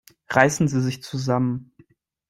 [0.31, 1.75] Reißen Sie sich zusammen!